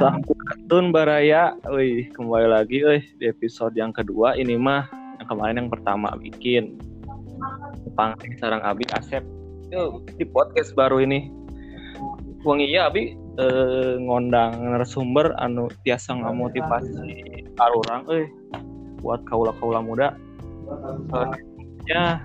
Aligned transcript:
Sampun 0.00 0.96
Baraya, 0.96 1.52
wih 1.68 2.08
kembali 2.16 2.48
lagi 2.48 2.80
wih 2.80 3.04
di 3.20 3.28
episode 3.28 3.76
yang 3.76 3.92
kedua. 3.92 4.32
Ini 4.32 4.56
mah 4.56 4.88
yang 5.20 5.28
kemarin 5.28 5.60
yang 5.60 5.68
pertama 5.68 6.16
bikin. 6.16 6.80
Pang 8.00 8.16
sarang 8.40 8.64
Abi 8.64 8.88
Asep. 8.96 9.20
Yo, 9.68 10.00
di 10.16 10.24
podcast 10.24 10.72
baru 10.72 11.04
ini. 11.04 11.28
Wong 12.48 12.64
iya 12.64 12.88
Abi 12.88 13.12
eh, 13.12 14.00
ngondang 14.00 14.72
narasumber 14.72 15.36
anu 15.36 15.68
tiasa 15.84 16.16
ngamotivasi 16.16 17.44
arurang 17.60 18.08
euy 18.08 18.24
buat 19.04 19.20
kaula-kaula 19.28 19.84
muda. 19.84 20.16
Eh, 21.12 21.28
ya 21.92 22.24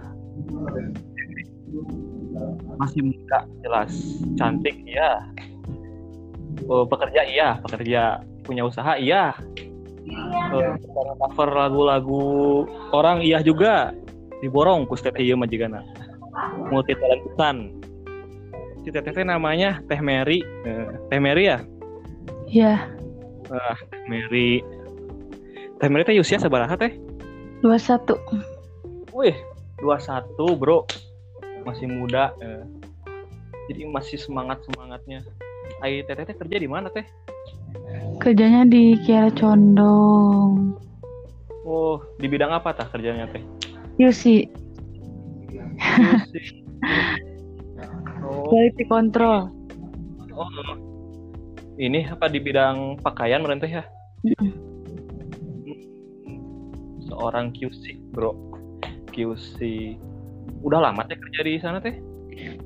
masih 2.79 3.03
muda 3.03 3.43
jelas 3.59 3.91
cantik 4.39 4.79
ya 4.87 5.27
oh, 6.67 6.85
pekerja 6.87 7.21
iya. 7.27 7.59
Pekerja 7.63 8.23
punya 8.45 8.63
usaha 8.65 8.95
iya. 8.95 9.35
Uh, 10.53 10.77
cover 11.17 11.49
lagu-lagu 11.49 12.65
orang 12.93 13.21
iya 13.25 13.41
juga. 13.41 13.91
Diborong 14.39 14.85
ku 14.85 14.93
step 14.93 15.17
iya 15.17 15.33
majigana. 15.33 15.81
Multi 16.69 16.93
talentusan 16.99 17.85
si 18.85 18.93
teteh 18.93 19.25
namanya 19.25 19.81
Teh 19.89 19.97
Mary. 19.97 20.45
Uh, 20.61 20.93
Teh 21.09 21.17
Mary 21.17 21.49
ya? 21.49 21.57
Iya, 22.45 22.85
ah 23.49 23.77
Teh 23.89 24.03
Mary. 24.05 24.61
Teh 25.81 25.89
Mary 25.89 26.05
teh 26.05 26.21
usia 26.21 26.37
sabaraha 26.37 26.77
teh? 26.77 26.93
21. 27.65 28.13
Wih, 29.09 29.33
21 29.81 30.37
bro. 30.53 30.85
Masih 31.65 31.89
muda 31.89 32.29
eh. 32.37 32.61
Jadi 33.65 33.89
masih 33.89 34.21
semangat-semangatnya 34.21 35.25
Ai 35.83 36.01
teteh 36.05 36.25
teh 36.25 36.35
kerja 36.35 36.57
di 36.57 36.69
mana 36.69 36.89
teh? 36.89 37.05
Kerjanya 38.21 38.65
di 38.65 38.95
Kiara 39.03 39.29
Condong. 39.33 40.79
Oh, 41.65 41.97
di 42.21 42.29
bidang 42.29 42.53
apa 42.53 42.71
tah 42.73 42.87
kerjanya 42.89 43.25
teh? 43.29 43.41
Yusi. 43.97 44.47
Oh, 48.25 48.49
quality 48.49 48.89
control. 48.89 49.53
oh. 50.33 50.49
Ini 51.77 52.09
apa 52.09 52.25
di 52.25 52.41
bidang 52.41 52.97
pakaian 53.05 53.43
merenteh 53.45 53.69
ya? 53.69 53.83
Seorang 57.05 57.53
QC, 57.53 57.99
bro. 58.15 58.33
QC. 59.13 59.57
Udah 60.65 60.89
lama 60.89 61.05
teh 61.05 61.19
kerja 61.19 61.41
di 61.45 61.61
sana 61.61 61.77
teh? 61.77 61.93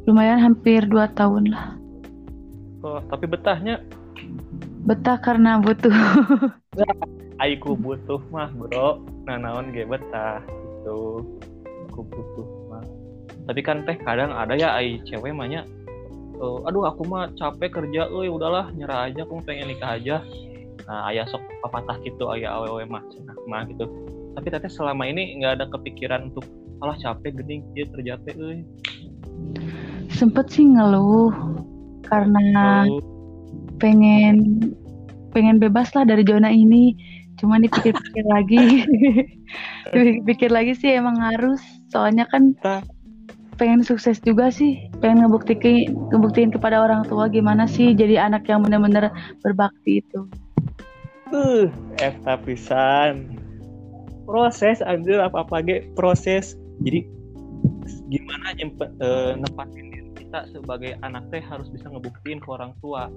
Lumayan 0.08 0.40
hampir 0.40 0.88
2 0.88 1.12
tahun 1.18 1.52
lah. 1.52 1.79
Oh, 2.80 3.04
tapi 3.12 3.28
betahnya? 3.28 3.84
Betah 4.88 5.20
karena 5.20 5.60
butuh. 5.60 5.92
Aiku 7.44 7.76
butuh 7.76 8.20
mah 8.32 8.52
bro. 8.52 9.04
Nah 9.28 9.36
naon 9.36 9.76
ge 9.76 9.84
betah? 9.84 10.40
Gitu. 10.48 11.24
Aku 11.92 12.02
butuh 12.08 12.48
mah. 12.72 12.84
Tapi 13.48 13.60
kan 13.64 13.84
teh 13.84 14.00
kadang 14.00 14.32
ada 14.32 14.56
ya 14.56 14.76
ai 14.76 15.00
cewek 15.04 15.36
mahnya 15.36 15.68
"Eh, 16.40 16.58
aduh 16.68 16.88
aku 16.88 17.04
mah 17.04 17.36
capek 17.36 17.84
kerja 17.84 18.08
euy 18.08 18.32
udahlah 18.32 18.72
nyerah 18.72 19.12
aja 19.12 19.28
aku 19.28 19.44
pengen 19.44 19.68
nikah 19.68 20.00
aja. 20.00 20.24
Nah 20.88 21.12
ayah 21.12 21.28
sok 21.28 21.44
papatah 21.60 22.00
gitu 22.08 22.32
ayah 22.32 22.56
awewe 22.56 22.88
mah 22.88 23.04
cenah 23.12 23.36
mah 23.44 23.68
gitu. 23.68 23.92
Tapi 24.40 24.48
teteh 24.48 24.72
selama 24.72 25.04
ini 25.04 25.36
nggak 25.44 25.60
ada 25.60 25.66
kepikiran 25.68 26.32
untuk 26.32 26.48
alah 26.80 26.96
capek 26.96 27.44
gening 27.44 27.68
dia 27.76 27.84
kerja 27.92 28.16
teh 28.24 28.36
euy. 28.40 28.64
Sempet 30.08 30.48
sih 30.48 30.64
ngeluh 30.64 31.59
karena 32.10 32.90
Oh, 32.90 33.00
pengen 33.80 34.60
pengen 35.32 35.62
bebas 35.62 35.94
lah 35.94 36.04
dari 36.04 36.26
zona 36.26 36.50
ini. 36.50 36.98
Cuman 37.40 37.64
dipikir-pikir 37.64 38.26
lagi. 38.36 38.84
dipikir 39.96 40.50
lagi 40.52 40.76
sih 40.76 40.98
emang 40.98 41.16
harus. 41.22 41.62
Soalnya 41.94 42.28
kan 42.28 42.58
pengen 43.56 43.86
sukses 43.86 44.20
juga 44.20 44.52
sih. 44.52 44.90
Pengen 45.00 45.24
ngebuktiin 45.30 45.94
ngebuktiin 46.12 46.52
kepada 46.52 46.84
orang 46.84 47.08
tua 47.08 47.32
gimana 47.32 47.70
sih 47.70 47.96
jadi 47.96 48.28
anak 48.28 48.50
yang 48.50 48.66
benar-benar 48.66 49.14
berbakti 49.46 50.04
itu. 50.04 50.28
uh, 51.30 51.70
eta 52.02 52.42
pisan 52.42 53.38
proses 54.26 54.82
anjir 54.86 55.22
apa-apa 55.22 55.62
ge 55.66 55.86
proses 55.94 56.58
jadi 56.86 57.06
gimana 58.10 58.54
nyempe, 58.58 58.86
eh, 59.02 59.34
nempatin 59.38 59.89
kita 60.30 60.46
sebagai 60.54 60.94
anak 61.02 61.26
teh 61.34 61.42
harus 61.42 61.74
bisa 61.74 61.90
ngebuktiin 61.90 62.38
ke 62.38 62.54
orang 62.54 62.78
tua. 62.86 63.10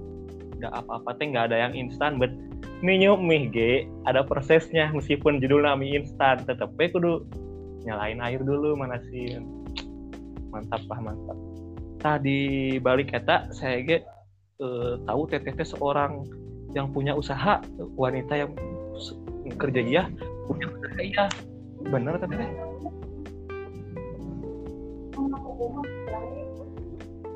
Nggak 0.57 0.73
apa-apa 0.81 1.13
teh 1.21 1.29
nggak 1.29 1.53
ada 1.53 1.69
yang 1.69 1.77
instan 1.77 2.17
bet. 2.17 2.33
Mie 2.81 2.97
nyup 3.05 3.21
mie 3.21 3.53
ge 3.53 3.85
ada 4.09 4.25
prosesnya 4.25 4.89
meskipun 4.89 5.37
judulnya 5.37 5.77
mie 5.77 6.01
instan 6.01 6.41
tetep 6.41 6.73
kudu 6.73 7.21
nyalain 7.85 8.17
air 8.17 8.41
dulu 8.41 8.73
manasin 8.73 9.45
mantap 10.49 10.81
lah 10.89 10.99
mantap. 11.05 11.37
Tadi 12.01 12.81
balik 12.81 13.13
eta 13.13 13.45
saya 13.53 13.77
ge 13.85 14.01
eh, 14.57 14.93
tahu 15.05 15.29
teteh 15.29 15.53
teh 15.53 15.69
seorang 15.69 16.25
yang 16.73 16.89
punya 16.89 17.13
usaha 17.13 17.61
wanita 17.93 18.33
yang 18.41 18.57
kerja 19.61 19.85
iya 19.85 20.03
punya 20.49 20.65
usaha 20.65 20.97
iya. 20.97 21.29
Bener 21.93 22.17
teteh 22.17 22.73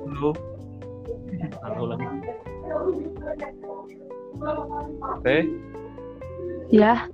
halo 0.08 0.32
halo 1.64 1.84
lagi. 1.92 2.06
Teh 5.24 5.44
Ya, 6.68 7.08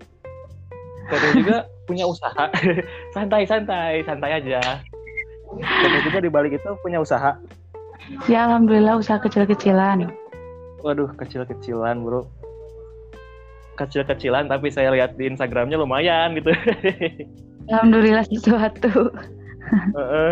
teteh 1.14 1.32
juga 1.38 1.58
punya 1.86 2.10
usaha. 2.10 2.50
Santai 3.16 3.46
santai 3.46 4.02
santai 4.02 4.32
aja. 4.42 4.82
Teteh 5.58 6.02
juga 6.10 6.20
di 6.26 6.30
balik 6.30 6.58
itu 6.58 6.70
punya 6.82 6.98
usaha. 6.98 7.38
Ya 8.26 8.46
alhamdulillah 8.50 9.00
usaha 9.00 9.22
kecil-kecilan. 9.22 10.10
waduh 10.84 11.08
kecil-kecilan 11.16 12.04
bro. 12.04 12.28
Kecil-kecilan 13.80 14.52
tapi 14.52 14.68
saya 14.68 14.92
lihat 14.92 15.16
di 15.16 15.32
Instagramnya 15.32 15.80
lumayan 15.80 16.36
gitu. 16.36 16.52
Alhamdulillah 17.72 18.28
sesuatu. 18.28 19.08
Heeh. 19.96 20.32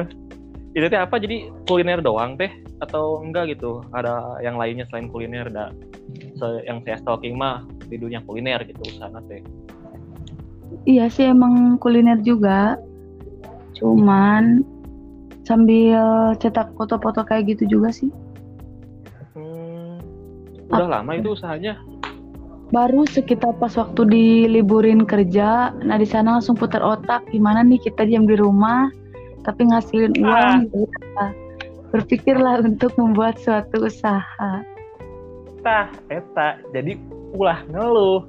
Itu 0.72 0.86
teh 0.88 1.00
apa? 1.00 1.20
Jadi 1.20 1.52
kuliner 1.68 2.00
doang 2.00 2.40
teh? 2.40 2.52
Atau 2.80 3.20
enggak 3.20 3.56
gitu? 3.58 3.84
Ada 3.92 4.40
yang 4.40 4.56
lainnya 4.56 4.88
selain 4.88 5.12
kuliner? 5.12 5.52
Ada 5.52 5.76
yang 6.66 6.82
saya 6.88 6.98
stalking 7.04 7.38
mah 7.38 7.68
di 7.92 8.00
dunia 8.00 8.24
kuliner 8.24 8.64
gitu 8.64 8.80
usaha 8.88 9.20
teh. 9.28 9.44
Iya 10.88 11.12
sih 11.12 11.28
emang 11.28 11.76
kuliner 11.78 12.24
juga. 12.24 12.80
Cuman 13.76 14.64
sambil 15.44 16.34
cetak 16.40 16.72
foto-foto 16.80 17.28
kayak 17.28 17.58
gitu 17.58 17.78
juga 17.78 17.92
sih. 17.92 18.08
hmm, 19.36 20.72
udah 20.72 20.88
lama 20.88 21.12
itu 21.20 21.36
usahanya? 21.36 21.76
Baru 22.72 23.04
sekitar 23.04 23.60
pas 23.60 23.76
waktu 23.76 24.08
diliburin 24.08 25.04
kerja, 25.04 25.76
nah 25.84 26.00
di 26.00 26.08
sana 26.08 26.40
langsung 26.40 26.56
putar 26.56 26.80
otak. 26.80 27.28
Gimana 27.28 27.68
nih 27.68 27.84
kita 27.84 28.08
diam 28.08 28.24
di 28.24 28.40
rumah 28.40 28.88
tapi 29.46 29.68
ngasilin 29.70 30.14
uang. 30.22 30.70
gitu. 30.70 30.86
Nah, 31.18 31.32
Berpikirlah 31.92 32.64
untuk 32.64 32.96
membuat 32.96 33.36
suatu 33.36 33.84
usaha. 33.84 34.52
tah 35.62 35.94
eta 36.10 36.58
jadi 36.74 36.98
ulah 37.38 37.62
ngeluh 37.70 38.26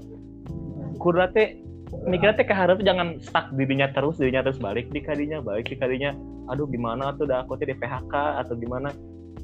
kudu 1.01 1.25
teh 1.33 1.57
mikirnya 2.05 2.37
teh 2.37 2.47
keharap 2.47 2.81
jangan 2.85 3.17
stuck 3.25 3.49
dirinya 3.57 3.91
terus 3.93 4.17
dirinya 4.17 4.45
terus 4.45 4.61
balik 4.61 4.89
di 4.93 5.01
kadinya 5.01 5.41
balik 5.41 5.69
di 5.69 5.77
kadinya 5.77 6.13
aduh 6.53 6.69
gimana 6.69 7.13
tuh 7.17 7.25
dah 7.29 7.45
aku 7.45 7.57
di 7.61 7.73
PHK 7.73 8.15
atau 8.45 8.55
gimana 8.57 8.93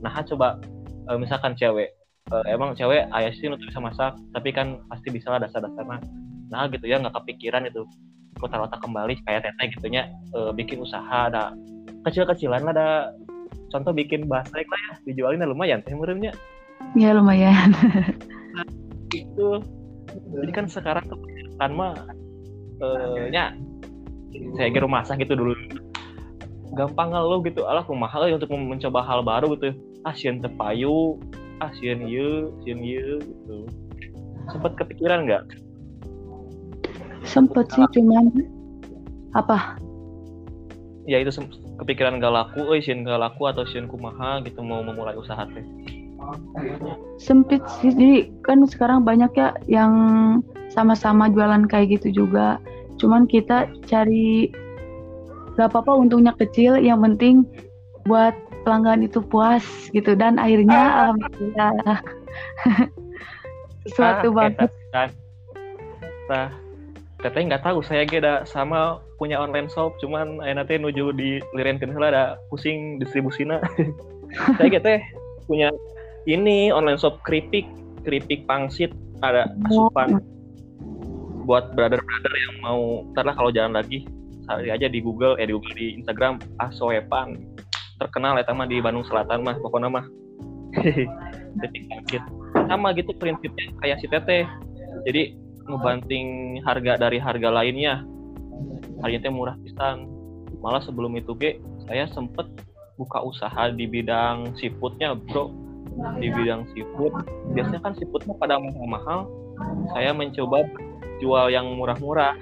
nah 0.01 0.15
coba 0.21 0.61
eh, 1.09 1.19
misalkan 1.19 1.57
cewek 1.59 1.93
eh, 2.33 2.45
emang 2.53 2.73
cewek 2.79 3.09
ayah 3.13 3.33
sih 3.35 3.49
untuk 3.49 3.65
bisa 3.67 3.81
masak 3.81 4.13
tapi 4.33 4.53
kan 4.55 4.81
pasti 4.93 5.09
bisa 5.09 5.33
lah 5.33 5.41
dasar-dasarnya 5.43 5.99
nah 6.49 6.65
gitu 6.69 6.85
ya 6.89 7.01
nggak 7.01 7.13
kepikiran 7.13 7.69
itu 7.69 7.85
putar 8.37 8.61
otak 8.61 8.85
kembali 8.85 9.17
kayak 9.25 9.49
teteh 9.49 9.73
gitunya 9.73 10.13
eh, 10.37 10.51
bikin 10.53 10.85
usaha. 10.85 11.33
Ada 11.33 11.57
kecil-kecilan 12.05 12.63
lah 12.69 12.73
ada 12.77 12.89
contoh 13.73 13.93
bikin 13.93 14.25
basrek 14.29 14.69
lah 14.69 14.81
ya 14.81 14.95
dijualin 15.09 15.41
lah 15.45 15.49
lumayan 15.51 15.85
teh 15.85 15.93
meureunnya 15.93 16.33
Ya 16.97 17.13
lumayan. 17.13 17.75
itu 19.13 19.49
jadi 20.33 20.53
kan 20.55 20.67
sekarang 20.71 21.05
tuh 21.11 21.21
kan 21.59 21.71
mah 21.75 21.93
eh, 22.81 23.29
nya 23.29 23.53
saya 24.57 24.69
kira 24.71 24.87
masak 24.87 25.25
gitu 25.25 25.35
dulu. 25.35 25.55
Gampang 26.77 27.11
ngeluh 27.11 27.41
gitu. 27.43 27.65
Alah 27.67 27.83
kumaha 27.83 28.29
euy 28.29 28.37
untuk 28.37 28.53
mencoba 28.55 29.03
hal 29.03 29.25
baru 29.25 29.57
gitu. 29.57 29.75
Ah 30.07 30.15
sieun 30.15 30.39
teu 30.39 30.53
payu 30.55 31.19
ah 31.59 31.73
ieu 31.83 32.55
sieun 32.63 32.81
ieu 32.85 33.19
gitu. 33.19 33.57
Sempat 34.53 34.79
kepikiran 34.79 35.27
nggak 35.27 35.43
Sempet 37.29 37.69
sih 37.77 37.85
cuman 37.93 38.33
apa? 39.37 39.77
ya 41.09 41.25
itu 41.25 41.33
kepikiran 41.81 42.21
gak 42.21 42.37
laku 42.37 42.69
euy 42.69 42.85
sieun 42.85 43.01
gak 43.01 43.17
laku 43.17 43.49
atau 43.49 43.65
sieun 43.65 43.89
kumaha 43.89 44.45
gitu 44.45 44.61
mau 44.61 44.85
memulai 44.85 45.17
usaha 45.17 45.49
teh 45.49 45.65
sempit 47.17 47.65
sih 47.81 47.97
jadi 47.97 48.29
kan 48.45 48.61
sekarang 48.69 49.09
banyak 49.09 49.33
ya 49.33 49.57
yang 49.65 49.93
sama-sama 50.69 51.33
jualan 51.33 51.65
kayak 51.65 51.97
gitu 51.97 52.13
juga 52.29 52.61
cuman 53.01 53.25
kita 53.25 53.73
cari 53.89 54.53
gak 55.57 55.73
apa-apa 55.73 55.97
untungnya 55.97 56.37
kecil 56.37 56.77
yang 56.77 57.01
penting 57.01 57.49
buat 58.05 58.37
pelanggan 58.69 59.01
itu 59.01 59.25
puas 59.25 59.65
gitu 59.97 60.13
dan 60.13 60.37
akhirnya 60.37 60.77
Ah. 60.77 61.01
alhamdulillah 61.09 61.73
Ah, 63.97 64.21
banget 64.21 64.69
kan. 64.93 65.09
Nah, 66.29 66.53
teteh 67.19 67.51
nggak 67.51 67.67
tahu 67.67 67.83
saya 67.83 68.07
geda 68.07 68.47
sama 68.47 69.03
punya 69.19 69.43
online 69.43 69.67
shop 69.67 69.99
cuman 69.99 70.39
ayeuna 70.39 70.63
teh 70.63 70.79
nuju 70.79 71.11
di 71.19 71.43
lirenkeun 71.59 71.91
heula 71.91 72.15
ada 72.15 72.25
pusing 72.47 73.03
distribusina. 73.03 73.59
saya 74.59 74.71
ge 74.71 74.79
teh 74.79 75.01
punya 75.51 75.75
ini 76.31 76.71
online 76.71 77.01
shop 77.01 77.19
keripik, 77.27 77.67
keripik 78.07 78.47
pangsit 78.47 78.95
ada 79.27 79.51
asupan 79.67 80.23
buat 81.49 81.75
brother-brother 81.75 82.35
yang 82.39 82.55
mau 82.63 83.03
ntar 83.17 83.27
lah 83.27 83.35
kalau 83.35 83.51
jalan 83.51 83.75
lagi 83.75 84.07
cari 84.47 84.71
aja 84.71 84.87
di 84.87 85.03
Google 85.03 85.35
eh 85.43 85.49
di 85.49 85.53
Google 85.57 85.75
di 85.75 85.99
Instagram 85.99 86.39
Asoepan. 86.63 87.35
Terkenal 87.99 88.39
ya 88.39 88.47
mah 88.55 88.69
di 88.71 88.79
Bandung 88.79 89.03
Selatan 89.03 89.43
mah 89.43 89.59
pokoknya 89.59 89.91
mah. 89.91 90.07
Keripik 91.59 91.83
pangsit. 91.91 92.23
Sama 92.71 92.95
gitu 92.95 93.11
prinsipnya 93.19 93.75
kayak 93.83 93.99
si 93.99 94.07
teteh. 94.07 94.47
Jadi 95.03 95.48
ngebanting 95.69 96.59
harga 96.65 96.97
dari 96.97 97.21
harga 97.21 97.49
lainnya. 97.53 98.03
Harganya 99.05 99.31
murah 99.31 99.55
pisan. 99.63 100.09
Malah 100.59 100.83
sebelum 100.83 101.15
itu 101.15 101.37
ge 101.39 101.63
saya 101.87 102.11
sempet 102.11 102.49
buka 102.99 103.23
usaha 103.23 103.71
di 103.71 103.87
bidang 103.87 104.57
seafoodnya 104.59 105.15
bro. 105.15 105.53
Di 106.19 106.33
bidang 106.33 106.67
seafood. 106.75 107.15
Biasanya 107.55 107.81
kan 107.85 107.93
seafoodnya 107.95 108.35
pada 108.41 108.59
mahal-mahal. 108.59 109.29
Saya 109.95 110.11
mencoba 110.17 110.67
jual 111.23 111.53
yang 111.53 111.71
murah-murah. 111.79 112.35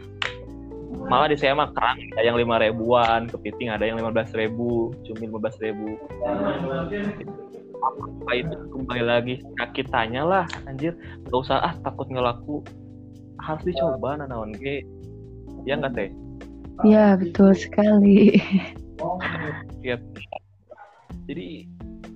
Malah 1.07 1.29
di 1.29 1.37
saya 1.39 1.53
mah 1.53 1.75
kerang 1.75 1.99
ada 2.15 2.23
yang 2.25 2.39
lima 2.39 2.63
ribuan 2.63 3.27
kepiting 3.27 3.75
ada 3.75 3.85
yang 3.85 3.99
lima 3.99 4.15
belas 4.15 4.31
ribu 4.35 4.95
cumi 5.03 5.29
lima 5.29 5.39
belas 5.43 5.59
ribu. 5.59 5.99
Apa 7.77 8.31
itu 8.33 8.57
kembali 8.71 9.03
lagi? 9.05 9.35
Kaki 9.59 9.83
tanya 9.91 10.23
lah 10.25 10.45
anjir. 10.67 10.95
Gak 11.27 11.37
usah 11.37 11.63
ah 11.63 11.75
takut 11.83 12.07
ngelaku 12.11 12.63
harus 13.47 13.63
dicoba 13.63 14.19
nanaon 14.19 14.51
ge 14.59 14.83
ya 15.63 15.79
nggak 15.79 15.95
teh? 15.95 16.11
Ya 16.83 17.15
betul 17.15 17.55
sekali. 17.55 18.43
Iya. 19.85 20.01
jadi 21.29 21.69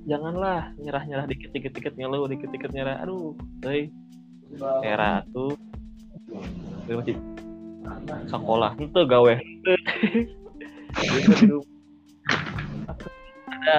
janganlah 0.09 0.73
nyerah-nyerah 0.81 1.29
dikit-dikit 1.29 1.77
dikit 1.77 1.94
ngeluh 1.94 2.27
dikit-dikit 2.27 2.75
nyerah. 2.75 2.99
Aduh 3.06 3.38
euy 3.62 3.93
era 4.82 5.23
tuh 5.31 5.55
masih 6.91 7.17
sekolah. 8.27 8.75
Ente 8.81 9.03
gawe. 9.06 9.35
Ada 13.61 13.79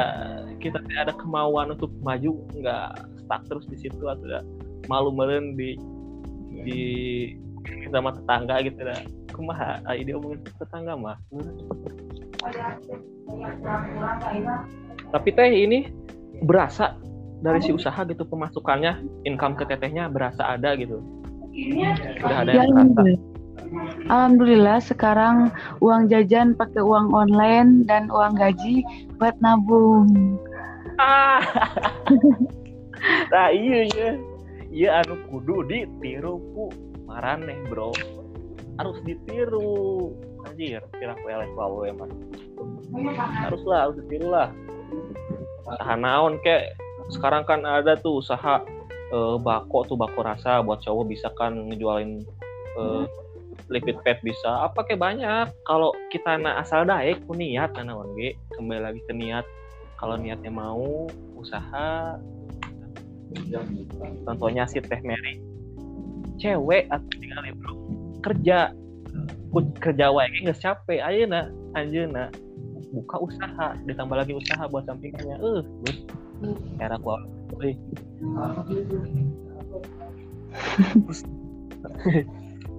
kita 0.61 0.79
ada 0.95 1.13
kemauan 1.17 1.73
untuk 1.75 1.91
maju 2.05 2.37
nggak 2.55 2.87
stuck 3.25 3.41
terus 3.49 3.65
di 3.67 3.77
situ 3.81 4.03
atau 4.07 4.45
malu 4.87 5.11
meren 5.11 5.57
di 5.57 5.75
di 6.63 6.81
sama 7.91 8.15
tetangga 8.15 8.55
gitu 8.63 8.79
dah. 8.81 9.01
Kumaha 9.31 9.79
ah, 9.87 9.95
ide 9.95 10.15
omongin 10.15 10.43
tetangga 10.59 10.93
mah? 10.95 11.17
Tapi 15.11 15.29
teh 15.35 15.51
ini 15.51 15.91
berasa 16.41 16.95
dari 17.41 17.59
si 17.61 17.73
usaha 17.73 17.97
gitu 18.05 18.23
pemasukannya 18.25 19.01
income 19.25 19.57
ke 19.57 19.65
tetehnya 19.65 20.07
berasa 20.07 20.45
ada 20.45 20.77
gitu. 20.77 21.01
Udah 22.21 22.37
ada 22.45 22.51
Ya, 22.55 22.63
yang 22.63 22.71
alhamdulillah. 22.71 23.21
Alhamdulillah 24.11 24.79
sekarang 24.83 25.47
uang 25.79 26.11
jajan 26.11 26.57
pakai 26.57 26.83
uang 26.83 27.15
online 27.15 27.87
dan 27.87 28.11
uang 28.11 28.35
gaji 28.35 28.83
buat 29.19 29.35
nabung. 29.39 30.37
ah. 30.99 31.39
Nah 33.33 33.49
iya 33.49 33.89
iya 33.89 34.09
iya 34.71 35.03
anu 35.03 35.19
kudu 35.27 35.67
ditiru 35.67 36.39
ku 36.55 36.71
maraneh 37.05 37.59
bro. 37.67 37.91
Harus 38.79 38.97
ditiru. 39.03 40.15
Anjir 40.47 40.81
kira 40.97 41.13
aku 41.13 41.25
elek 41.29 41.53
wae 41.53 41.93
emang 41.93 42.09
harus 43.45 43.61
lah 43.67 43.85
harus 43.85 43.95
ditiru 44.01 44.31
lah. 44.31 44.49
Usaha 45.67 45.93
naon 45.99 46.39
kek. 46.41 46.73
Sekarang 47.11 47.43
kan 47.43 47.67
ada 47.67 47.99
tuh 47.99 48.23
usaha 48.23 48.63
eh, 49.11 49.35
bako 49.37 49.85
tuh 49.85 49.99
bako 49.99 50.23
rasa 50.23 50.63
buat 50.63 50.79
cowok 50.81 51.05
bisa 51.11 51.27
kan 51.35 51.69
ngejualin 51.69 52.23
eh, 52.79 53.03
liquid 53.69 53.99
pad 54.01 54.17
bisa. 54.23 54.65
Apa 54.65 54.87
kayak 54.87 55.03
banyak. 55.03 55.45
Kalau 55.67 55.93
kita 56.09 56.39
na 56.39 56.63
asal 56.63 56.87
daek 56.87 57.21
ku 57.27 57.35
niat 57.35 57.75
ge 58.17 58.39
kembali 58.55 58.81
lagi 58.81 59.01
ke 59.05 59.13
niat. 59.13 59.45
Kalau 59.99 60.17
niatnya 60.17 60.49
mau 60.49 61.05
usaha 61.37 62.17
contohnya 64.27 64.63
si 64.67 64.79
teh 64.83 65.01
Mary. 65.03 65.39
Cewek 66.41 66.89
atau 66.89 67.13
tinggal 67.17 67.43
bro 67.57 67.73
kerja. 68.23 68.73
Kerja 69.83 70.05
wae 70.15 70.31
ge 70.31 70.47
geus 70.47 70.63
capek. 70.63 71.03
Ayeuna 71.03 71.51
anjeuna 71.75 72.31
buka 72.95 73.19
usaha. 73.19 73.75
Ditambah 73.83 74.15
lagi 74.15 74.33
usaha 74.35 74.63
buat 74.71 74.87
sampingannya. 74.87 75.35
Eh 75.39 75.43
uh, 75.43 75.61
era 76.81 76.95
ku 76.97 77.13
euy 77.59 77.75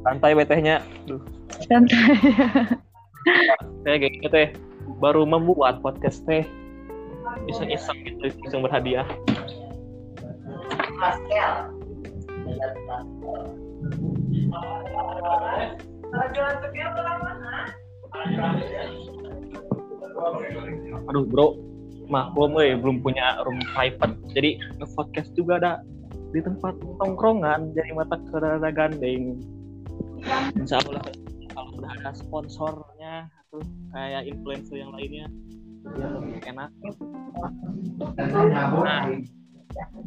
santai 0.02 0.32
betehnya 0.34 0.80
duh. 1.06 1.22
Santai. 1.68 2.16
saya 3.84 3.96
kayak 4.00 4.12
gitu 4.18 4.28
teh. 4.32 4.48
Baru 4.98 5.28
membuat 5.28 5.84
podcast 5.84 6.24
teh. 6.24 6.42
Iseng-iseng 7.48 7.96
gitu 8.04 8.28
iseng 8.44 8.60
berhadiah 8.60 9.08
aduh 21.10 21.24
bro. 21.26 21.58
Maklum 22.06 22.60
eh 22.60 22.76
belum 22.76 23.00
punya 23.00 23.40
room 23.42 23.58
private. 23.72 24.14
Jadi 24.36 24.60
podcast 24.94 25.32
juga 25.34 25.56
ada 25.58 25.72
di 26.30 26.38
tempat 26.44 26.76
tongkrongan. 27.00 27.72
Jadi 27.72 27.90
mata 27.96 28.20
kerada 28.30 28.68
gandeng. 28.70 29.40
Insya 30.54 30.78
Allah 30.86 31.02
kalau 31.50 31.70
udah 31.82 31.90
ada 31.98 32.10
sponsornya 32.14 33.26
atau 33.26 33.58
kayak 33.90 34.28
influencer 34.30 34.76
yang 34.78 34.92
lainnya 34.94 35.26
ya 35.98 36.06
lebih 36.14 36.38
enak. 36.46 36.70
Nah 38.14 39.08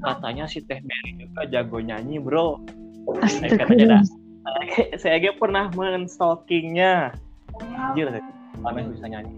katanya 0.01 0.45
si 0.45 0.61
Teh 0.63 0.79
Mary 0.81 1.17
juga 1.17 1.45
jago 1.49 1.77
nyanyi 1.81 2.21
bro. 2.21 2.61
Saya, 4.45 4.85
saya 5.01 5.13
aja 5.17 5.33
pernah 5.41 5.73
menstalkingnya. 5.73 7.17
Anjir 7.57 8.13
teh 8.13 8.21
mana 8.61 8.85
bisa 8.85 9.09
nyanyi. 9.09 9.33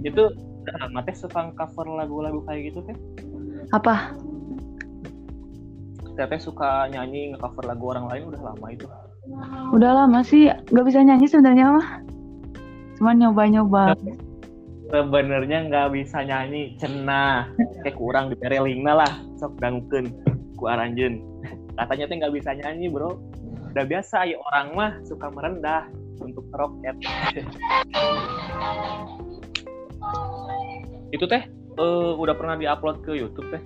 Itu 0.00 0.32
lama 0.64 1.00
teh 1.04 1.12
suka 1.12 1.52
cover 1.52 1.86
lagu-lagu 1.92 2.40
kayak 2.48 2.72
gitu 2.72 2.80
teh? 2.88 2.96
Apa? 3.76 4.16
Teteh 6.16 6.40
suka 6.40 6.88
nyanyi 6.88 7.36
nge-cover 7.36 7.68
lagu 7.68 7.84
orang 7.92 8.08
lain 8.08 8.32
udah 8.32 8.40
lama 8.52 8.66
itu. 8.72 8.88
Udah 9.76 9.90
lama 10.04 10.20
sih 10.24 10.48
nggak 10.48 10.86
bisa 10.88 11.04
nyanyi 11.04 11.26
sebenarnya 11.28 11.76
mah. 11.76 11.88
Cuman 12.96 13.16
nyoba-nyoba. 13.20 13.96
Sebenarnya 14.90 15.58
nggak 15.70 15.88
bisa 15.94 16.26
nyanyi 16.26 16.74
cenah 16.76 17.48
kayak 17.86 17.96
kurang 17.96 18.28
di 18.28 18.36
perelingna 18.36 19.06
lah 19.06 19.12
sok 19.38 19.56
dangkeun 19.62 20.10
ku 20.58 20.66
aranjeun 20.68 21.22
katanya 21.78 22.04
teh 22.10 22.16
nggak 22.18 22.34
bisa 22.34 22.50
nyanyi 22.58 22.90
bro 22.90 23.16
udah 23.70 23.84
biasa 23.86 24.26
ya 24.26 24.36
orang 24.50 24.66
mah 24.74 24.92
suka 25.06 25.30
merendah 25.30 25.86
untuk 26.20 26.44
roket 26.52 26.98
itu 31.14 31.24
teh 31.24 31.42
eh, 31.78 32.12
udah 32.18 32.34
pernah 32.34 32.58
diupload 32.58 33.00
ke 33.06 33.14
YouTube 33.14 33.48
teh 33.54 33.62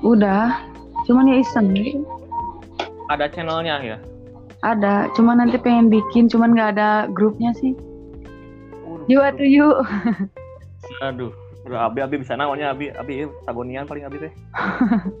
Udah. 0.00 0.64
Cuman 1.04 1.28
ya 1.28 1.36
iseng. 1.40 1.76
ada 3.10 3.26
channelnya 3.28 3.76
ya 3.82 3.98
Ada. 4.64 5.12
Cuman 5.16 5.44
nanti 5.44 5.60
pengen 5.60 5.92
bikin. 5.92 6.28
Cuman 6.28 6.56
nggak 6.56 6.76
ada 6.76 6.90
grupnya 7.12 7.52
sih. 7.56 7.76
Yuk 9.08 9.20
atuh 9.24 9.48
yuk. 9.48 9.76
Aduh 11.00 11.32
Aduh, 11.60 11.76
abi 11.76 12.00
abi 12.00 12.16
bisa 12.24 12.40
namanya 12.40 12.72
abi? 12.72 12.88
Abi 12.88 13.28
tagonian 13.44 13.84
paling 13.84 14.04
abi 14.08 14.16
teh. 14.28 14.32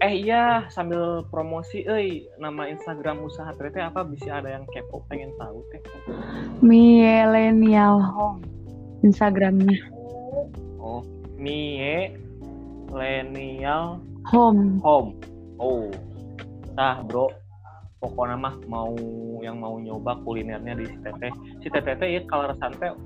Eh 0.00 0.16
iya 0.16 0.64
sambil 0.72 1.28
promosi 1.28 1.84
euy 1.84 2.24
nama 2.40 2.64
Instagram 2.72 3.20
usaha 3.20 3.52
teh 3.52 3.68
apa? 3.84 4.00
Bisa 4.00 4.40
ada 4.40 4.48
yang 4.56 4.64
kepo 4.72 5.04
pengen 5.12 5.28
tahu 5.36 5.60
teh. 5.68 5.80
Millennial 6.64 8.00
Home. 8.16 8.40
Instagramnya. 9.04 9.76
oh 10.80 11.04
mie 11.36 12.16
milenial 12.88 14.00
home. 14.28 14.80
Home. 14.80 15.16
Oh 15.60 15.92
nah 16.76 17.04
bro 17.04 17.28
pokoknya 18.00 18.36
mah 18.40 18.56
mau 18.64 18.96
yang 19.44 19.60
mau 19.60 19.76
nyoba 19.76 20.16
kulinernya 20.24 20.72
di 20.72 20.88
teteh. 21.04 21.32
Si 21.60 21.68
teh 21.68 22.08
ya 22.08 22.20
kalau 22.24 22.48
santai 22.56 22.96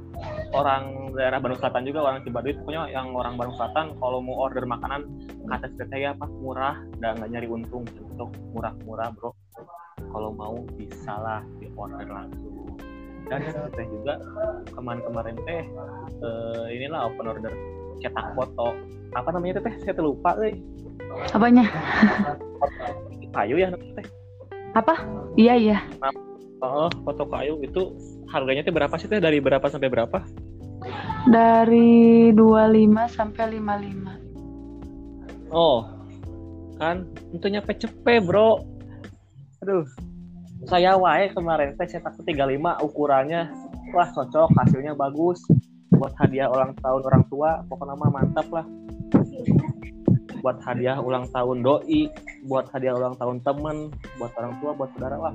orang 0.54 1.10
daerah 1.18 1.42
Bandung 1.42 1.58
Selatan 1.58 1.82
juga 1.82 2.06
orang 2.06 2.22
Cibaduit 2.22 2.56
pokoknya 2.62 2.94
yang 2.94 3.10
orang 3.10 3.34
Bandung 3.34 3.58
Selatan 3.58 3.98
kalau 3.98 4.22
mau 4.22 4.46
order 4.46 4.62
makanan 4.62 5.02
kata 5.50 5.66
teteh 5.74 6.06
ya 6.06 6.14
apa 6.14 6.30
murah 6.30 6.78
dan 7.02 7.18
nggak 7.18 7.30
nyari 7.34 7.48
untung 7.50 7.82
untuk 7.82 8.30
murah-murah 8.54 9.10
bro. 9.18 9.34
Kalau 10.14 10.30
mau 10.30 10.62
bisa 10.78 11.12
lah 11.18 11.42
di 11.58 11.66
order 11.74 12.06
langsung. 12.06 12.78
Dan 13.26 13.38
si 13.42 13.50
teteh 13.50 13.86
juga 13.90 14.14
kemarin-kemarin 14.78 15.34
teh 15.42 15.62
eh, 16.22 16.64
inilah 16.70 17.10
open 17.10 17.26
order 17.34 17.52
cetak 17.98 18.30
foto. 18.38 18.78
Apa 19.18 19.34
namanya 19.34 19.58
teteh? 19.58 19.74
Saya 19.82 19.98
tuh 19.98 20.14
lupa 20.14 20.38
eh. 20.46 20.54
Apanya? 21.34 21.66
Kayu 23.34 23.58
ya 23.58 23.74
teh 23.74 24.06
apa 24.74 24.94
iya 25.38 25.54
iya 25.56 25.78
Oh, 26.64 26.88
foto 27.04 27.28
kayu 27.28 27.60
itu 27.60 27.92
harganya 28.32 28.64
tuh 28.64 28.72
berapa 28.72 28.96
sih 28.96 29.04
teh? 29.04 29.20
Dari 29.20 29.36
berapa 29.36 29.68
sampai 29.68 29.92
berapa? 29.92 30.24
dari 31.24 32.28
25 32.36 33.08
sampai 33.08 33.56
55 33.56 35.48
Oh, 35.48 35.86
kan 36.76 37.06
tentunya 37.30 37.62
cepet 37.62 38.20
bro. 38.26 38.60
Aduh, 39.62 39.86
saya 40.66 40.98
wae 40.98 41.30
kemarin 41.30 41.78
teh 41.78 41.86
cetak 41.86 42.18
35 42.26 42.82
ukurannya. 42.82 43.48
Wah 43.94 44.10
cocok, 44.10 44.50
hasilnya 44.58 44.98
bagus. 44.98 45.38
Buat 45.94 46.18
hadiah 46.18 46.50
ulang 46.50 46.74
tahun 46.82 47.06
orang 47.06 47.24
tua, 47.30 47.62
pokoknya 47.70 47.94
mah 47.94 48.10
mantap 48.10 48.50
lah. 48.50 48.66
Buat 50.44 50.60
hadiah 50.60 51.00
ulang 51.00 51.24
tahun 51.32 51.64
doi, 51.64 52.12
buat 52.44 52.68
hadiah 52.68 52.92
ulang 52.92 53.16
tahun 53.16 53.40
temen, 53.40 53.88
buat 54.20 54.28
orang 54.36 54.52
tua, 54.60 54.76
buat 54.76 54.92
saudara 54.92 55.16
lah. 55.16 55.34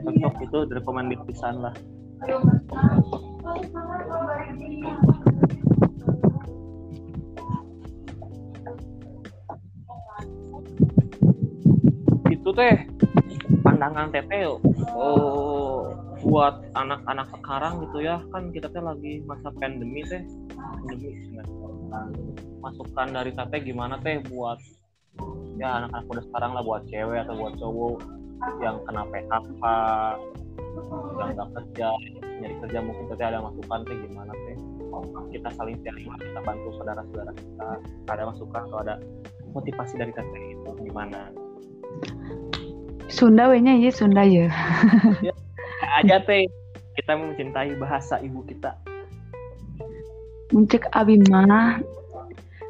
Cocok 0.00 0.34
itu 0.40 0.58
direkomendasi 0.64 1.20
pisan 1.28 1.60
lah. 1.60 1.76
itu 12.40 12.56
teh 12.56 12.76
pandangan 13.62 14.08
teteh 14.10 14.48
oh 14.96 15.92
buat 16.24 16.66
anak-anak 16.74 17.28
sekarang 17.36 17.84
gitu 17.86 18.02
ya 18.02 18.18
kan 18.32 18.50
kita 18.50 18.66
teh 18.72 18.82
lagi 18.82 19.22
masa 19.28 19.52
pandemi 19.54 20.02
teh 20.02 20.24
pandemi. 20.56 22.29
Masukan 22.60 23.08
dari 23.10 23.32
teteh 23.32 23.60
gimana 23.64 23.96
teh 24.00 24.20
buat 24.28 24.60
ya 25.60 25.84
anak-anak 25.84 26.08
udah 26.08 26.24
sekarang 26.32 26.50
lah 26.56 26.62
buat 26.64 26.82
cewek 26.88 27.18
atau 27.24 27.34
buat 27.36 27.54
cowok 27.60 27.96
yang 28.64 28.76
kena 28.88 29.02
PHK 29.08 29.64
yang 31.20 31.28
nggak 31.36 31.48
kerja 31.52 31.88
nyari 32.40 32.56
kerja 32.64 32.78
mungkin 32.80 33.04
teteh 33.12 33.26
ada 33.28 33.38
masukan 33.44 33.80
teh 33.84 33.96
gimana 34.08 34.32
teh? 34.32 34.56
Kita 35.30 35.48
saling 35.54 35.76
sharing 35.84 36.08
kita 36.08 36.40
bantu 36.42 36.68
saudara-saudara 36.80 37.32
kita. 37.36 37.68
Ada 38.08 38.22
masukan 38.26 38.60
atau 38.66 38.78
ada 38.80 38.94
motivasi 39.52 39.94
dari 40.00 40.12
teteh 40.16 40.42
itu 40.56 40.70
gimana? 40.88 41.30
Sunda 43.10 43.50
wehnya 43.52 43.76
iya 43.76 43.90
Sunda 43.92 44.24
ya. 44.30 44.48
Aja 46.00 46.16
teh. 46.24 46.48
Kita 46.96 47.16
mencintai 47.16 47.76
bahasa 47.76 48.18
ibu 48.24 48.40
kita. 48.48 48.76
Mencek 50.50 50.90
abi 50.90 51.20
mah 51.30 51.78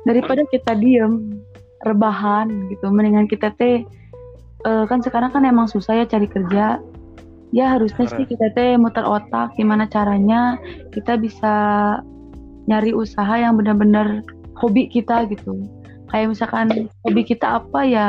daripada 0.05 0.45
kita 0.49 0.77
diem 0.77 1.41
rebahan 1.85 2.71
gitu. 2.73 2.89
Mendingan 2.93 3.27
kita 3.29 3.53
teh 3.57 3.85
eh, 4.65 4.85
kan 4.89 5.01
sekarang 5.01 5.33
kan 5.33 5.45
emang 5.45 5.69
susah 5.69 6.05
ya 6.05 6.05
cari 6.09 6.29
kerja. 6.29 6.81
Ya 7.51 7.67
harusnya 7.75 8.07
sih 8.07 8.23
kita 8.31 8.55
teh 8.55 8.79
muter 8.79 9.03
otak 9.03 9.59
gimana 9.59 9.91
caranya 9.91 10.55
kita 10.95 11.19
bisa 11.19 11.55
nyari 12.71 12.95
usaha 12.95 13.35
yang 13.35 13.59
benar-benar 13.59 14.23
hobi 14.55 14.87
kita 14.87 15.27
gitu. 15.27 15.59
Kayak 16.15 16.39
misalkan 16.39 16.67
hobi 17.03 17.23
kita 17.27 17.59
apa 17.59 17.81
ya? 17.83 18.09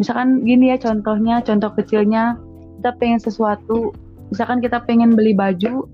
Misalkan 0.00 0.44
gini 0.44 0.72
ya 0.72 0.80
contohnya 0.80 1.44
contoh 1.44 1.68
kecilnya 1.76 2.40
kita 2.80 2.96
pengen 2.96 3.20
sesuatu. 3.20 3.92
Misalkan 4.32 4.64
kita 4.64 4.80
pengen 4.88 5.12
beli 5.12 5.36
baju 5.36 5.84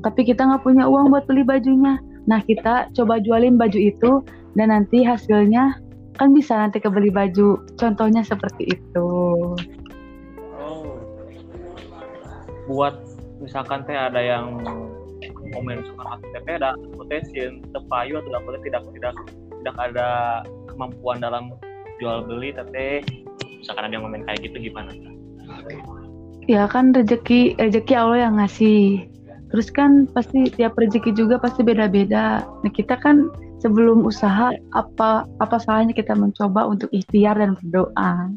tapi 0.00 0.24
kita 0.24 0.48
nggak 0.48 0.64
punya 0.64 0.88
uang 0.88 1.12
buat 1.12 1.28
beli 1.28 1.44
bajunya. 1.44 2.00
Nah 2.26 2.40
kita 2.42 2.88
coba 2.96 3.20
jualin 3.20 3.60
baju 3.60 3.78
itu 3.78 4.24
dan 4.58 4.74
nanti 4.74 5.02
hasilnya 5.06 5.78
kan 6.18 6.34
bisa 6.36 6.56
nanti 6.58 6.82
kebeli 6.82 7.08
baju. 7.08 7.60
Contohnya 7.80 8.20
seperti 8.26 8.68
itu. 8.76 9.08
Oh 10.60 11.00
buat 12.70 12.94
misalkan 13.42 13.82
teh 13.82 13.98
ada 13.98 14.22
yang 14.22 14.62
komen 15.50 15.82
suka 15.82 16.02
hati 16.06 16.26
teh 16.30 16.54
ada 16.54 16.78
potensi 16.94 17.50
tepayu 17.74 18.22
atau 18.22 18.30
apa 18.38 18.62
tidak 18.62 18.82
tidak 18.94 19.14
tidak 19.58 19.76
ada 19.82 20.08
kemampuan 20.70 21.18
dalam 21.18 21.50
jual 21.98 22.22
beli 22.22 22.54
teteh 22.54 23.02
misalkan 23.58 23.90
ada 23.90 23.92
yang 23.98 24.06
komen 24.06 24.22
kayak 24.22 24.38
gitu 24.46 24.70
gimana? 24.70 24.94
Ya 26.46 26.70
kan 26.70 26.94
rezeki 26.94 27.58
rezeki 27.58 27.94
Allah 27.98 28.30
yang 28.30 28.34
ngasih. 28.38 29.10
Terus 29.50 29.68
kan 29.74 30.06
pasti 30.14 30.46
tiap 30.54 30.78
rezeki 30.78 31.10
juga 31.12 31.42
pasti 31.42 31.66
beda-beda. 31.66 32.46
Nah 32.46 32.70
kita 32.70 32.94
kan 33.02 33.28
sebelum 33.60 34.02
usaha 34.08 34.56
apa 34.72 35.28
apa 35.38 35.56
salahnya 35.60 35.92
kita 35.92 36.16
mencoba 36.16 36.66
untuk 36.66 36.88
ikhtiar 36.90 37.36
dan 37.36 37.54
berdoa? 37.60 38.32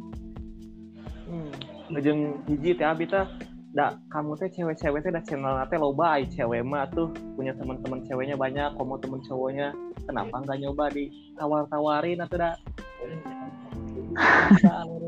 Hmm. 1.27 1.51
ngejeng 1.92 2.42
hiji 2.48 2.75
teh 2.75 2.86
abi 2.88 3.08
teh 3.08 3.25
da 3.74 3.98
kamu 4.13 4.38
teh 4.38 4.50
cewek-cewek 4.51 5.01
teh 5.01 5.12
da 5.12 5.24
channel 5.25 5.58
teh 5.68 5.80
loba 5.80 6.20
ai 6.20 6.27
cewek 6.27 6.62
mah 6.62 6.86
tuh. 6.92 7.10
Punya 7.39 7.56
teman-teman 7.56 8.03
ceweknya 8.06 8.36
banyak 8.36 8.75
kamu 8.75 8.96
temen 9.00 9.20
cowoknya. 9.25 9.72
Kenapa 10.06 10.36
nggak 10.44 10.60
nyoba 10.60 10.92
di 10.92 11.10
tawar-tawarin 11.39 12.20
atau 12.22 12.38
da? 12.38 12.51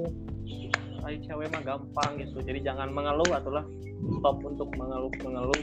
Ay, 1.06 1.22
cewek 1.22 1.54
mah 1.54 1.62
gampang 1.62 2.18
gitu 2.18 2.42
jadi 2.42 2.66
jangan 2.66 2.90
mengeluh 2.90 3.30
atulah 3.30 3.62
stop 4.18 4.42
untuk 4.42 4.74
mengeluh 4.74 5.14
mengeluh 5.22 5.62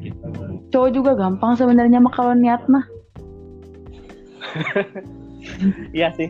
gitu. 0.00 0.24
cowok 0.72 0.90
juga 0.96 1.12
gampang 1.12 1.52
sebenarnya 1.52 2.00
mah 2.00 2.12
kalau 2.16 2.32
niat 2.32 2.64
mah 2.64 2.80
iya 5.96 6.08
sih 6.16 6.28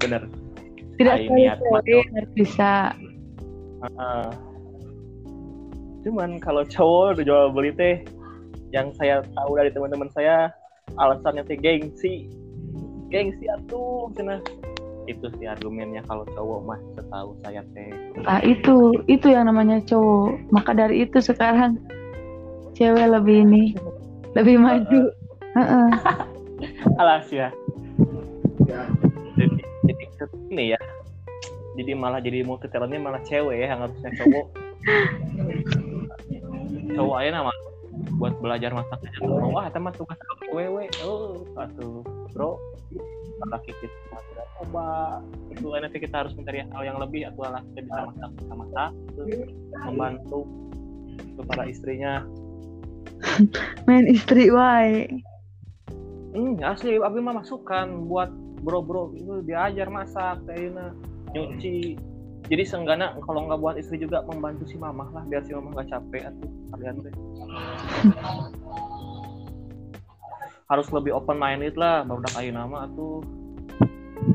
bener. 0.00 0.28
Tidak 0.94 1.14
sekali 1.26 1.42
harus 2.14 2.32
bisa. 2.36 2.94
Heeh. 3.84 4.28
cuman 6.04 6.36
kalau 6.36 6.68
cowok 6.68 7.16
udah 7.16 7.24
jual 7.24 7.44
beli 7.56 7.72
teh 7.72 8.04
yang 8.76 8.92
saya 9.00 9.24
tahu 9.32 9.56
dari 9.56 9.72
teman-teman 9.72 10.12
saya 10.12 10.52
alasannya 11.00 11.44
teh 11.48 11.56
gengsi. 11.56 12.28
Gengsi 13.08 13.48
atuh 13.48 14.12
cina 14.12 14.40
itu 15.04 15.28
sih 15.36 15.44
argumennya 15.48 16.00
kalau 16.08 16.24
cowok 16.32 16.60
mah 16.64 16.80
setahu 16.96 17.36
saya 17.44 17.64
teh. 17.72 17.88
Ah 18.28 18.40
itu 18.44 19.00
itu 19.08 19.32
yang 19.32 19.48
namanya 19.48 19.80
cowok. 19.84 20.36
Maka 20.52 20.76
dari 20.76 21.08
itu 21.08 21.20
sekarang 21.20 21.80
cewek 22.76 23.08
lebih 23.08 23.48
ini 23.48 23.64
lebih 24.36 24.60
maju. 24.60 25.02
Heeh. 25.56 25.88
alas 27.00 27.26
ya. 27.30 27.48
Jadi, 29.34 29.60
jadi 29.84 30.04
ini 30.50 30.64
ya. 30.74 30.80
Jadi 31.74 31.90
malah 31.98 32.22
jadi 32.22 32.46
multi 32.46 32.70
talentnya 32.70 33.02
malah 33.02 33.20
cewek 33.26 33.58
ya 33.58 33.74
yang 33.74 33.80
harusnya 33.82 34.10
cowok. 34.14 34.46
Cowok 36.94 37.16
aja 37.18 37.30
nama 37.34 37.52
buat 38.14 38.34
belajar 38.38 38.70
masak 38.70 39.02
aja. 39.02 39.18
Wah 39.26 39.66
teman 39.70 39.90
tugas 39.94 40.18
wewe. 40.54 40.86
Oh 41.02 41.42
satu 41.58 42.06
bro. 42.30 42.58
Maka 43.42 43.58
kita 43.66 43.90
coba. 44.62 45.18
Itu 45.50 45.74
nanti 45.74 45.98
kita 45.98 46.22
harus 46.22 46.32
mencari 46.38 46.62
hal 46.62 46.82
yang 46.86 46.98
lebih. 47.02 47.26
Atau 47.26 47.42
lah 47.42 47.62
kita 47.74 47.82
bisa 47.82 48.00
masak 48.06 48.30
bisa 48.38 48.52
masak 48.54 48.90
membantu 49.90 50.40
para 51.50 51.66
istrinya. 51.66 52.22
Main 53.90 54.06
istri 54.06 54.54
wae 54.54 55.10
Hmm, 56.34 56.58
asli 56.66 56.98
abi 56.98 57.22
mah 57.22 57.38
masukan 57.38 58.10
buat 58.10 58.26
bro-bro 58.66 59.14
itu 59.14 59.46
diajar 59.46 59.86
masak 59.86 60.42
kayaknya 60.50 60.90
nyuci. 61.30 61.94
Jadi 62.50 62.62
seenggaknya 62.66 63.14
kalau 63.22 63.46
nggak 63.46 63.62
buat 63.62 63.78
istri 63.78 64.02
juga 64.02 64.26
membantu 64.26 64.66
si 64.66 64.74
mamah 64.74 65.14
lah 65.14 65.22
biar 65.30 65.46
si 65.46 65.54
mamah 65.54 65.70
nggak 65.78 65.94
capek 65.94 66.26
atuh 66.26 66.50
kalian 66.74 67.06
teh. 67.06 67.14
Harus 70.74 70.90
lebih 70.90 71.14
open 71.14 71.38
minded 71.38 71.78
lah 71.78 72.02
baru 72.02 72.26
ayu 72.34 72.50
nama 72.50 72.90
atuh. 72.90 73.22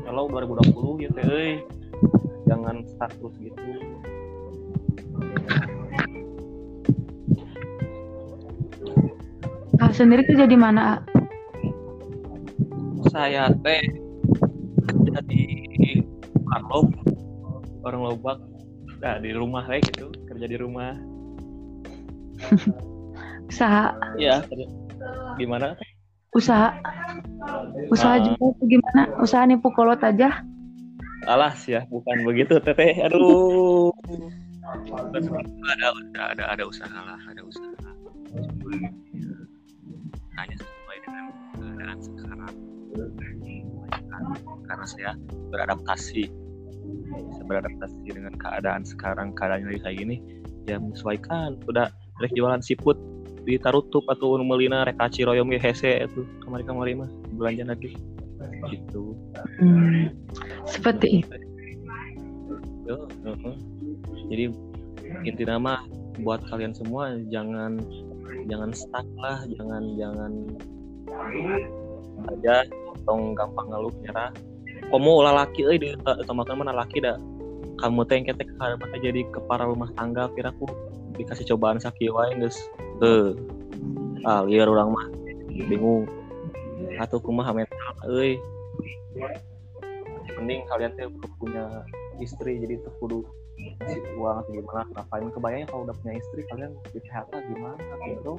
Kalau 0.08 0.24
2020 0.32 1.04
ya 1.04 1.12
teh 1.12 1.24
euy. 1.28 1.60
Jangan 2.48 2.80
start 2.88 3.12
terus 3.20 3.36
gitu. 3.36 3.60
ah 9.80 9.88
sendiri 9.96 10.28
kerja 10.28 10.44
di 10.44 10.60
mana 10.60 10.80
ah? 10.96 11.09
Saya 13.08 13.48
teh 13.64 13.80
kerja 14.84 15.18
di 15.24 15.44
orang 17.80 18.12
Lobak 18.12 18.38
nah 19.00 19.16
di 19.16 19.32
rumah 19.32 19.64
kayak 19.64 19.88
gitu 19.96 20.12
kerja 20.28 20.44
di 20.44 20.56
rumah. 20.60 20.92
Usaha. 23.50 23.96
Ya 24.20 24.44
gimana? 25.40 25.72
Usaha. 26.36 26.76
Usaha 27.88 28.20
Ah. 28.20 28.22
juga 28.22 28.46
gimana? 28.68 29.02
Usaha 29.18 29.42
nih 29.48 29.58
pukolot 29.58 29.98
aja. 30.04 30.44
Alas 31.24 31.64
ya 31.64 31.84
bukan 31.88 32.22
begitu 32.28 32.60
teteh. 32.60 33.00
Aduh. 33.08 33.90
Ada 34.70 35.18
ada 35.74 35.88
ada 36.36 36.44
ada 36.54 36.62
usaha 36.68 36.92
lah 36.92 37.18
ada 37.26 37.42
usaha. 37.42 37.72
Hanya 40.38 40.54
sesuai 40.56 40.96
dengan 41.02 41.24
keadaan 41.58 41.98
sekarang 41.98 42.29
karena 44.70 44.86
saya 44.86 45.10
beradaptasi. 45.50 46.30
Saya 47.10 47.44
beradaptasi 47.44 48.06
dengan 48.06 48.34
keadaan 48.38 48.86
sekarang 48.86 49.34
keadaan 49.34 49.66
lagi 49.66 49.82
kayak 49.82 49.98
gini 49.98 50.16
ya 50.70 50.78
menyesuaikan. 50.78 51.58
Udah 51.66 51.90
rek 52.22 52.30
jualan 52.38 52.62
siput 52.62 52.94
di 53.42 53.58
tarutup 53.58 54.06
atau 54.06 54.38
nu 54.38 54.46
meulina 54.46 54.86
rek 54.86 54.94
kaciroyong 55.02 55.50
ge 55.50 55.58
hese 55.58 56.06
itu 56.06 56.22
kemarin 56.46 56.64
kemarin 56.70 56.94
mah 57.02 57.10
belanja 57.34 57.64
lagi. 57.66 57.98
Gitu. 58.70 59.18
Hmm, 59.58 60.14
seperti 60.68 61.26
itu. 61.26 61.36
Heeh. 62.86 63.56
Jadi 64.30 64.44
inti 65.26 65.44
nama 65.44 65.82
buat 66.22 66.44
kalian 66.46 66.76
semua 66.76 67.18
jangan 67.32 67.80
jangan 68.46 68.70
stuck 68.70 69.06
lah, 69.18 69.42
jangan 69.58 69.82
jangan 69.98 70.32
aja 72.30 72.64
tong 73.08 73.32
gampang 73.34 73.66
ngeluh 73.72 73.94
nyerah. 74.04 74.30
Komo 74.90 75.22
lalaki 75.22 75.62
euy 75.62 75.78
di 75.78 75.94
utamakan 75.94 76.66
mana 76.66 76.74
laki 76.74 76.98
dah. 76.98 77.14
Kamu 77.78 78.02
teh 78.04 78.18
engke 78.18 78.34
teh 78.34 78.46
karepa 78.58 78.90
teh 78.90 79.00
jadi 79.00 79.22
kepala 79.30 79.70
rumah 79.70 79.88
tangga 79.94 80.26
kiraku 80.34 80.66
dikasih 81.14 81.46
cobaan 81.54 81.78
sakieu 81.78 82.12
wae 82.12 82.34
geus. 82.36 82.58
Heuh. 82.98 83.38
Ah, 84.26 84.42
liar 84.44 84.66
urang 84.66 84.92
mah 84.92 85.06
bingung. 85.70 86.10
Atuh 86.98 87.22
kumaha 87.22 87.54
mental 87.54 87.94
euy. 88.10 88.36
Mending 90.36 90.66
kalian 90.66 90.92
teh 90.98 91.06
punya 91.38 91.86
istri 92.20 92.60
jadi 92.60 92.82
tuh 92.84 92.92
kudu 93.00 93.20
ngasih 93.60 94.00
uang 94.16 94.36
atau 94.40 94.50
gimana 94.52 94.82
ngapain 94.96 95.28
kebayangnya 95.32 95.66
kalau 95.68 95.82
udah 95.84 95.96
punya 96.00 96.14
istri 96.16 96.40
kalian 96.48 96.72
di 96.92 97.00
PHK 97.00 97.32
gimana 97.48 97.76
gitu 98.08 98.32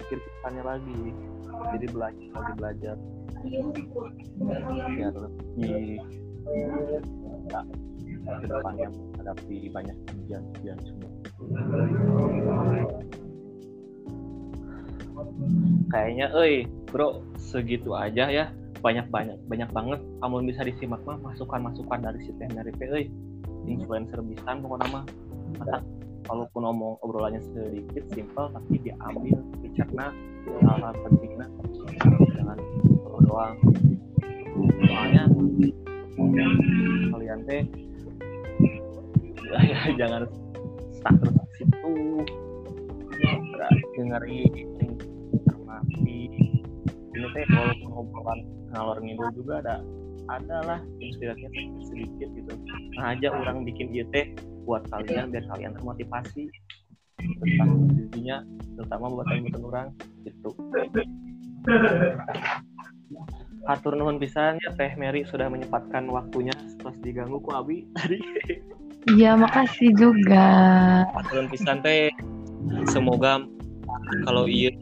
pikir 0.00 0.18
pikirannya 0.20 0.62
lagi 0.64 0.96
jadi 1.76 1.86
belajar 1.92 2.28
lagi 2.32 2.52
belajar 2.56 2.96
biar 3.44 5.14
lebih 5.14 6.00
ya, 7.50 7.60
ke 8.40 8.46
depannya 8.46 8.88
menghadapi 8.92 9.56
banyak 9.72 9.96
ujian-ujian 10.24 10.78
semua. 10.84 11.10
Kayaknya 15.90 16.26
euy 16.36 16.68
bro 16.88 17.24
segitu 17.36 17.96
aja 17.96 18.28
ya. 18.30 18.46
Banyak 18.80 19.12
banyak 19.12 19.36
banyak 19.44 19.68
banget. 19.76 20.00
Kamu 20.24 20.40
bisa 20.48 20.64
disimak 20.64 21.04
mah 21.04 21.20
masukan 21.20 21.60
masukan 21.60 22.00
dari 22.00 22.20
si 22.24 22.32
dari 22.36 22.72
euy 22.88 23.04
influencer 23.68 24.20
bisa 24.24 24.56
pokoknya 24.56 24.88
mah. 24.88 25.04
Masa 25.60 25.82
walaupun 26.30 26.62
ngomong 26.62 27.02
obrolannya 27.02 27.42
sedikit 27.42 28.06
simpel 28.14 28.54
tapi 28.54 28.78
diambil 28.80 29.42
dicerna 29.60 30.14
hal-hal 30.62 30.94
pentingnya. 31.04 31.46
Jangan 32.38 32.58
doang. 33.24 33.56
Soalnya 34.88 35.24
kalian 37.10 37.38
teh 37.48 37.62
ya, 39.50 39.78
jangan 40.00 40.22
stuck 40.94 41.14
terus 41.20 41.34
di 41.34 41.52
situ. 41.60 41.94
Dengerin 43.96 44.52
cermati 45.44 46.20
ini 47.12 47.26
teh 47.36 47.44
walaupun 47.52 47.90
obrolan 47.92 48.40
ngalor 48.72 48.98
ngidul 49.04 49.28
juga 49.36 49.60
ada 49.60 49.76
ada 50.30 50.58
lah 50.62 50.80
inspirasinya 51.02 51.50
sedikit 51.84 52.28
gitu. 52.32 52.52
Nah 52.96 53.12
aja 53.12 53.28
orang 53.34 53.66
bikin 53.66 53.92
ieu 53.92 54.06
teh 54.14 54.32
buat 54.64 54.86
kalian 54.88 55.34
biar 55.34 55.44
kalian 55.50 55.72
termotivasi 55.76 56.48
tentang 57.20 57.90
dirinya 57.92 58.40
terutama 58.76 59.12
buat 59.12 59.26
buat 59.28 59.60
orang 59.60 59.88
gitu 60.24 60.50
Hatur 63.60 63.92
nuhun 63.92 64.16
pisan 64.16 64.56
ya 64.58 64.70
Teh 64.72 64.96
Mary 64.96 65.22
sudah 65.22 65.46
menyempatkan 65.46 66.08
waktunya 66.08 66.52
setelah 66.66 66.94
diganggu 66.98 67.38
ku 67.38 67.50
Abi 67.52 67.84
tadi. 67.96 68.18
iya 69.10 69.32
makasih 69.34 69.92
juga 69.92 70.46
Hatur 71.12 71.44
nuhun 71.44 71.48
pisan 71.48 71.78
Teh. 71.80 72.08
Semoga 72.86 73.40
kalau 74.24 74.44
iya 74.44 74.72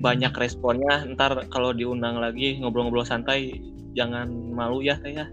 banyak 0.00 0.32
responnya 0.34 1.04
ntar 1.12 1.36
kalau 1.48 1.70
diundang 1.70 2.16
lagi 2.16 2.56
ngobrol-ngobrol 2.58 3.04
santai 3.04 3.58
jangan 3.92 4.26
malu 4.50 4.80
ya 4.80 4.96
Teh 4.98 5.14
ya. 5.14 5.26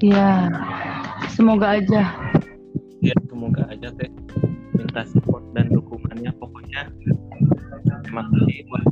iya 0.00 0.48
semoga 1.28 1.76
aja 1.76 2.02
Ya 3.00 3.12
semoga 3.28 3.68
aja 3.68 3.88
Teh 3.94 4.08
minta 4.72 5.04
support 5.04 5.44
dan 5.52 5.68
dukungannya 5.68 6.32
pokoknya. 6.34 6.88
Terima 8.00 8.24
kasih 8.26 8.64
buat 8.66 8.84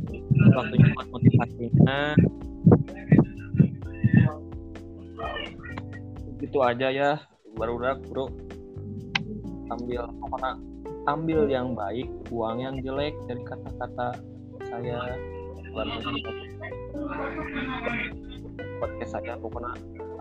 waktunya 0.53 0.87
buat 0.93 1.07
motivasinya. 1.09 1.97
Itu 6.43 6.59
aja 6.61 6.87
ya 6.93 7.11
baru 7.57 7.79
bro. 7.79 8.29
Ambil 9.73 10.05
pokoknya 10.21 10.51
ambil 11.09 11.39
yang 11.49 11.73
baik 11.73 12.07
buang 12.29 12.61
yang 12.61 12.75
jelek 12.83 13.15
dari 13.25 13.41
kata-kata 13.43 14.07
saya. 14.69 15.17
Podcast 18.77 19.11
saya 19.17 19.33
pokoknya 19.41 19.73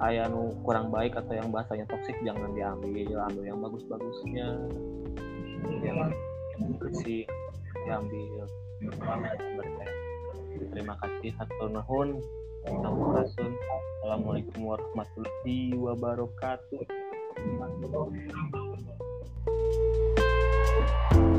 ayah 0.09 0.27
nu 0.33 0.57
kurang 0.65 0.89
baik 0.89 1.15
atau 1.19 1.37
yang 1.37 1.53
bahasanya 1.53 1.85
toksik 1.91 2.17
jangan 2.25 2.55
diambil. 2.57 3.29
Ambil 3.29 3.45
yang 3.45 3.59
bagus-bagusnya. 3.61 4.49
Yang 5.85 6.15
bersih 6.79 7.23
diambil 7.85 8.47
Gitu. 10.63 10.79
Terima 10.79 10.95
kasih. 11.03 11.35
Hatur 11.35 11.75
nuhun. 11.75 12.23
Assalamualaikum 12.63 14.63
warahmatullahi 14.63 15.75
wabarakatuh. 15.75 16.87
Thank 21.03 21.17
you. 21.17 21.32